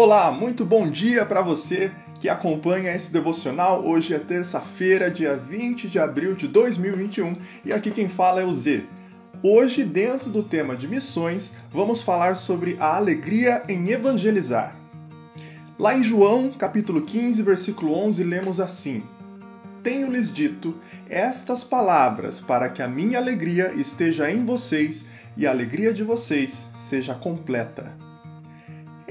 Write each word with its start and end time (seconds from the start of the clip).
Olá, 0.00 0.30
muito 0.30 0.64
bom 0.64 0.88
dia 0.88 1.26
para 1.26 1.42
você 1.42 1.90
que 2.20 2.28
acompanha 2.28 2.94
esse 2.94 3.12
devocional. 3.12 3.84
Hoje 3.84 4.14
é 4.14 4.18
terça-feira, 4.20 5.10
dia 5.10 5.34
20 5.34 5.88
de 5.88 5.98
abril 5.98 6.36
de 6.36 6.46
2021 6.46 7.34
e 7.64 7.72
aqui 7.72 7.90
quem 7.90 8.08
fala 8.08 8.40
é 8.40 8.44
o 8.44 8.54
Z. 8.54 8.84
Hoje, 9.42 9.82
dentro 9.82 10.30
do 10.30 10.44
tema 10.44 10.76
de 10.76 10.86
missões, 10.86 11.52
vamos 11.68 12.00
falar 12.00 12.36
sobre 12.36 12.76
a 12.78 12.94
alegria 12.94 13.64
em 13.68 13.90
evangelizar. 13.90 14.76
Lá 15.76 15.96
em 15.96 16.02
João, 16.04 16.52
capítulo 16.56 17.02
15, 17.02 17.42
versículo 17.42 17.92
11, 17.92 18.22
lemos 18.22 18.60
assim: 18.60 19.02
Tenho-lhes 19.82 20.32
dito 20.32 20.76
estas 21.10 21.64
palavras 21.64 22.40
para 22.40 22.70
que 22.70 22.82
a 22.82 22.86
minha 22.86 23.18
alegria 23.18 23.72
esteja 23.74 24.30
em 24.30 24.46
vocês 24.46 25.06
e 25.36 25.44
a 25.44 25.50
alegria 25.50 25.92
de 25.92 26.04
vocês 26.04 26.68
seja 26.78 27.16
completa. 27.16 28.06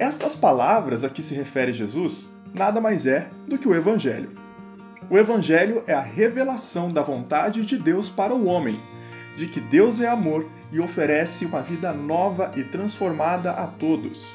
Estas 0.00 0.34
palavras 0.34 1.04
a 1.04 1.10
que 1.10 1.20
se 1.20 1.34
refere 1.34 1.74
Jesus 1.74 2.32
nada 2.54 2.80
mais 2.80 3.04
é 3.04 3.28
do 3.46 3.58
que 3.58 3.68
o 3.68 3.74
Evangelho. 3.74 4.30
O 5.10 5.18
Evangelho 5.18 5.84
é 5.86 5.92
a 5.92 6.00
revelação 6.00 6.90
da 6.90 7.02
vontade 7.02 7.66
de 7.66 7.76
Deus 7.76 8.08
para 8.08 8.34
o 8.34 8.46
homem, 8.46 8.80
de 9.36 9.46
que 9.46 9.60
Deus 9.60 10.00
é 10.00 10.08
amor 10.08 10.48
e 10.72 10.80
oferece 10.80 11.44
uma 11.44 11.60
vida 11.60 11.92
nova 11.92 12.50
e 12.56 12.64
transformada 12.64 13.50
a 13.50 13.66
todos. 13.66 14.34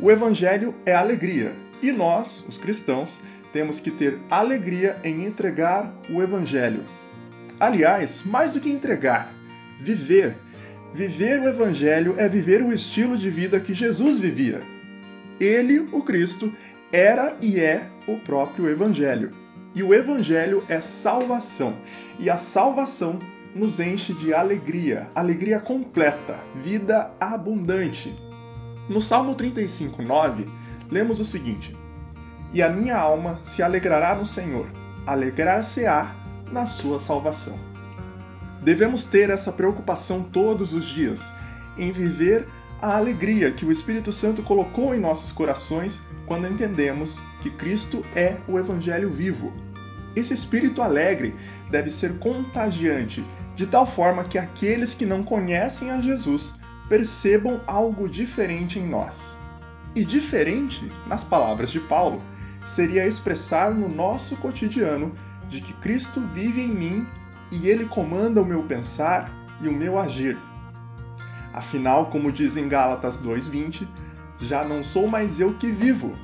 O 0.00 0.10
Evangelho 0.10 0.74
é 0.86 0.94
alegria 0.94 1.54
e 1.82 1.92
nós, 1.92 2.42
os 2.48 2.56
cristãos, 2.56 3.20
temos 3.52 3.78
que 3.78 3.90
ter 3.90 4.18
alegria 4.30 4.98
em 5.04 5.26
entregar 5.26 5.92
o 6.08 6.22
Evangelho. 6.22 6.84
Aliás, 7.60 8.22
mais 8.24 8.54
do 8.54 8.60
que 8.60 8.70
entregar, 8.70 9.30
viver. 9.78 10.38
Viver 10.94 11.42
o 11.42 11.48
Evangelho 11.48 12.14
é 12.16 12.26
viver 12.30 12.62
o 12.62 12.72
estilo 12.72 13.18
de 13.18 13.28
vida 13.28 13.60
que 13.60 13.74
Jesus 13.74 14.16
vivia. 14.16 14.62
Ele, 15.40 15.80
o 15.92 16.02
Cristo, 16.02 16.52
era 16.92 17.36
e 17.40 17.60
é 17.60 17.88
o 18.06 18.18
próprio 18.18 18.68
Evangelho. 18.68 19.32
E 19.74 19.82
o 19.82 19.92
Evangelho 19.92 20.64
é 20.68 20.80
salvação. 20.80 21.76
E 22.18 22.30
a 22.30 22.38
salvação 22.38 23.18
nos 23.54 23.80
enche 23.80 24.12
de 24.14 24.32
alegria, 24.32 25.08
alegria 25.14 25.60
completa, 25.60 26.38
vida 26.54 27.10
abundante. 27.20 28.14
No 28.88 29.00
Salmo 29.00 29.34
35, 29.34 30.02
9, 30.02 30.46
lemos 30.90 31.20
o 31.20 31.24
seguinte: 31.24 31.76
E 32.52 32.62
a 32.62 32.70
minha 32.70 32.96
alma 32.96 33.38
se 33.40 33.62
alegrará 33.62 34.14
no 34.14 34.24
Senhor, 34.24 34.66
alegrar-se-á 35.06 36.14
na 36.50 36.66
sua 36.66 36.98
salvação. 36.98 37.58
Devemos 38.62 39.04
ter 39.04 39.30
essa 39.30 39.52
preocupação 39.52 40.22
todos 40.22 40.72
os 40.72 40.86
dias 40.86 41.32
em 41.76 41.92
viver 41.92 42.46
a 42.80 42.96
alegria 42.96 43.50
que 43.50 43.64
o 43.64 43.72
Espírito 43.72 44.12
Santo 44.12 44.42
colocou 44.42 44.94
em 44.94 45.00
nossos 45.00 45.32
corações 45.32 46.00
quando 46.26 46.46
entendemos 46.46 47.22
que 47.40 47.50
Cristo 47.50 48.04
é 48.14 48.36
o 48.46 48.58
Evangelho 48.58 49.10
vivo. 49.10 49.52
Esse 50.14 50.34
espírito 50.34 50.82
alegre 50.82 51.34
deve 51.70 51.90
ser 51.90 52.18
contagiante, 52.18 53.24
de 53.54 53.66
tal 53.66 53.86
forma 53.86 54.24
que 54.24 54.38
aqueles 54.38 54.94
que 54.94 55.04
não 55.04 55.22
conhecem 55.22 55.90
a 55.90 56.00
Jesus 56.00 56.54
percebam 56.88 57.60
algo 57.66 58.08
diferente 58.08 58.78
em 58.78 58.86
nós. 58.86 59.36
E 59.94 60.04
diferente, 60.04 60.90
nas 61.06 61.24
palavras 61.24 61.70
de 61.70 61.80
Paulo, 61.80 62.22
seria 62.64 63.06
expressar 63.06 63.72
no 63.72 63.88
nosso 63.88 64.36
cotidiano 64.36 65.12
de 65.48 65.60
que 65.60 65.72
Cristo 65.74 66.20
vive 66.34 66.60
em 66.60 66.68
mim 66.68 67.06
e 67.50 67.68
ele 67.68 67.86
comanda 67.86 68.42
o 68.42 68.44
meu 68.44 68.62
pensar 68.62 69.30
e 69.60 69.68
o 69.68 69.72
meu 69.72 69.98
agir. 69.98 70.36
Afinal, 71.56 72.10
como 72.10 72.30
diz 72.30 72.54
em 72.58 72.68
Gálatas 72.68 73.16
2:20, 73.16 73.88
já 74.42 74.62
não 74.62 74.84
sou 74.84 75.06
mais 75.08 75.40
eu 75.40 75.54
que 75.54 75.70
vivo, 75.72 76.14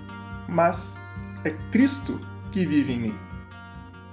mas 0.46 1.00
é 1.42 1.50
Cristo 1.70 2.20
que 2.50 2.66
vive 2.66 2.92
em 2.92 3.00
mim. 3.00 3.18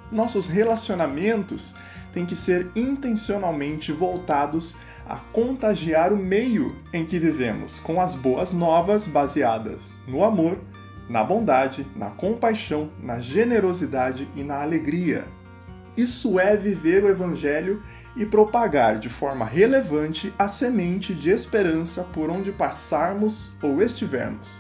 Nossos 0.10 0.48
relacionamentos 0.48 1.76
têm 2.14 2.26
que 2.26 2.38
ser 2.38 2.72
intencionalmente 2.74 3.92
voltados 3.92 4.78
a 5.06 5.18
contagiar 5.34 6.14
o 6.14 6.18
meio 6.18 6.74
em 6.94 7.04
que 7.04 7.20
vivemos 7.20 7.80
com 7.80 8.00
as 8.00 8.16
boas 8.16 8.54
novas 8.54 9.06
baseadas 9.06 10.00
no 10.08 10.24
amor, 10.24 10.58
na 11.10 11.22
bondade, 11.22 11.86
na 11.98 12.12
compaixão, 12.12 12.90
na 13.04 13.20
generosidade 13.20 14.30
e 14.38 14.44
na 14.44 14.62
alegria. 14.62 15.26
Isso 15.98 16.40
é 16.40 16.56
viver 16.56 17.04
o 17.04 17.10
Evangelho 17.10 17.84
e 18.16 18.26
propagar 18.26 18.98
de 18.98 19.10
forma 19.10 19.46
relevante 19.46 20.34
a 20.38 20.48
semente 20.48 21.14
de 21.14 21.30
esperança 21.30 22.04
por 22.04 22.30
onde 22.30 22.52
passarmos 22.52 23.54
ou 23.62 23.82
estivermos. 23.82 24.60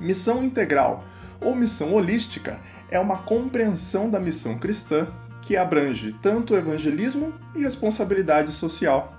Missão 0.00 0.42
integral 0.42 1.04
ou 1.40 1.54
missão 1.54 1.94
holística 1.94 2.58
é 2.90 2.98
uma 2.98 3.18
compreensão 3.18 4.10
da 4.10 4.18
missão 4.18 4.58
cristã 4.58 5.06
que 5.42 5.56
abrange 5.56 6.14
tanto 6.22 6.54
o 6.54 6.56
evangelismo 6.56 7.32
e 7.54 7.62
responsabilidade 7.62 8.52
social. 8.52 9.14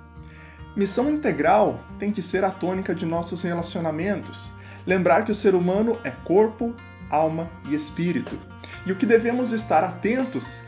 Missão 0.76 1.10
integral 1.10 1.80
tem 1.98 2.12
que 2.12 2.22
ser 2.22 2.44
a 2.44 2.52
tônica 2.52 2.94
de 2.94 3.06
nossos 3.06 3.42
relacionamentos, 3.42 4.52
lembrar 4.86 5.24
que 5.24 5.32
o 5.32 5.36
ser 5.36 5.56
humano 5.56 5.98
é 6.04 6.12
corpo, 6.24 6.74
alma 7.10 7.50
e 7.68 7.76
espírito. 7.76 8.40
E 8.86 8.92
o 8.92 8.96
que 8.96 9.06
devemos 9.06 9.52
estar 9.52 9.84
atentos 9.84 10.62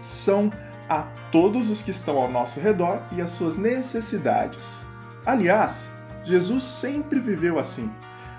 são 0.00 0.50
a 0.88 1.06
todos 1.32 1.68
os 1.68 1.82
que 1.82 1.90
estão 1.90 2.16
ao 2.16 2.30
nosso 2.30 2.60
redor 2.60 3.02
e 3.12 3.20
as 3.20 3.30
suas 3.30 3.56
necessidades. 3.56 4.84
Aliás, 5.24 5.90
Jesus 6.24 6.64
sempre 6.64 7.20
viveu 7.20 7.58
assim, 7.58 7.90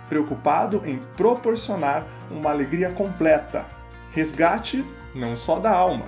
preocupado 0.10 0.82
em 0.86 1.00
proporcionar 1.16 2.06
uma 2.32 2.50
alegria 2.52 2.92
completa, 2.92 3.66
resgate 4.12 4.86
não 5.14 5.36
só 5.36 5.60
da 5.60 5.72
alma. 5.72 6.06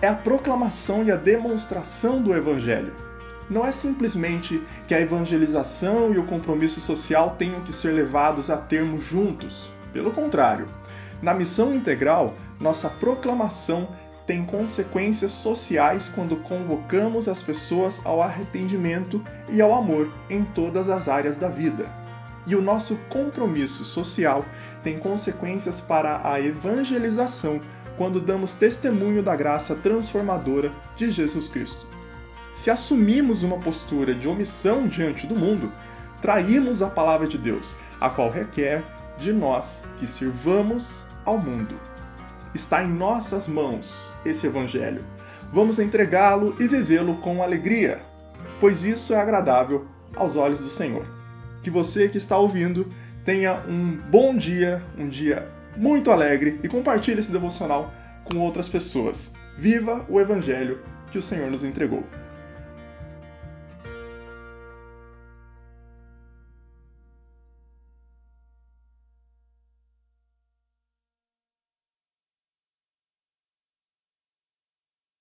É 0.00 0.08
a 0.08 0.14
proclamação 0.14 1.02
e 1.02 1.10
a 1.10 1.16
demonstração 1.16 2.20
do 2.20 2.34
Evangelho. 2.34 2.94
Não 3.48 3.64
é 3.64 3.72
simplesmente 3.72 4.62
que 4.86 4.94
a 4.94 5.00
evangelização 5.00 6.12
e 6.12 6.18
o 6.18 6.24
compromisso 6.24 6.80
social 6.80 7.30
tenham 7.38 7.62
que 7.62 7.72
ser 7.72 7.92
levados 7.92 8.50
a 8.50 8.56
termo 8.56 8.98
juntos. 8.98 9.70
Pelo 9.92 10.12
contrário, 10.12 10.66
na 11.22 11.34
missão 11.34 11.74
integral, 11.74 12.34
nossa 12.60 12.88
proclamação 12.88 13.88
tem 14.26 14.44
consequências 14.44 15.32
sociais 15.32 16.10
quando 16.14 16.36
convocamos 16.36 17.28
as 17.28 17.42
pessoas 17.42 18.00
ao 18.04 18.22
arrependimento 18.22 19.22
e 19.50 19.60
ao 19.60 19.74
amor 19.74 20.10
em 20.30 20.44
todas 20.44 20.88
as 20.88 21.08
áreas 21.08 21.36
da 21.36 21.48
vida. 21.48 21.86
E 22.46 22.54
o 22.54 22.62
nosso 22.62 22.96
compromisso 23.08 23.84
social 23.84 24.44
tem 24.82 24.98
consequências 24.98 25.80
para 25.80 26.20
a 26.28 26.40
evangelização 26.40 27.60
quando 27.96 28.20
damos 28.20 28.54
testemunho 28.54 29.22
da 29.22 29.36
graça 29.36 29.74
transformadora 29.74 30.70
de 30.96 31.10
Jesus 31.10 31.48
Cristo. 31.48 31.86
Se 32.54 32.70
assumimos 32.70 33.42
uma 33.42 33.58
postura 33.58 34.14
de 34.14 34.28
omissão 34.28 34.86
diante 34.86 35.26
do 35.26 35.34
mundo, 35.34 35.72
traímos 36.20 36.82
a 36.82 36.88
palavra 36.88 37.26
de 37.26 37.36
Deus, 37.36 37.76
a 38.00 38.08
qual 38.08 38.30
requer 38.30 38.82
de 39.18 39.32
nós 39.32 39.84
que 39.98 40.06
sirvamos 40.06 41.06
ao 41.24 41.38
mundo. 41.38 41.78
Está 42.54 42.84
em 42.84 42.88
nossas 42.88 43.48
mãos 43.48 44.12
esse 44.24 44.46
Evangelho. 44.46 45.04
Vamos 45.52 45.78
entregá-lo 45.78 46.56
e 46.60 46.68
vivê-lo 46.68 47.16
com 47.16 47.42
alegria, 47.42 48.00
pois 48.60 48.84
isso 48.84 49.12
é 49.12 49.20
agradável 49.20 49.86
aos 50.14 50.36
olhos 50.36 50.60
do 50.60 50.68
Senhor. 50.68 51.04
Que 51.62 51.70
você 51.70 52.08
que 52.08 52.18
está 52.18 52.38
ouvindo 52.38 52.90
tenha 53.24 53.60
um 53.68 53.96
bom 54.10 54.36
dia, 54.36 54.82
um 54.96 55.08
dia 55.08 55.48
muito 55.76 56.10
alegre 56.10 56.60
e 56.62 56.68
compartilhe 56.68 57.18
esse 57.18 57.32
devocional 57.32 57.92
com 58.24 58.38
outras 58.38 58.68
pessoas. 58.68 59.32
Viva 59.58 60.04
o 60.08 60.20
Evangelho 60.20 60.80
que 61.10 61.18
o 61.18 61.22
Senhor 61.22 61.50
nos 61.50 61.64
entregou. 61.64 62.04